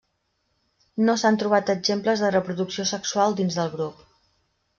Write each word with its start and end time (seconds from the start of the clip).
No 1.09 1.15
s'han 1.23 1.37
trobat 1.43 1.69
exemples 1.73 2.25
de 2.25 2.33
reproducció 2.37 2.87
sexual 2.93 3.37
dins 3.43 3.61
del 3.61 3.71
grup. 3.77 4.03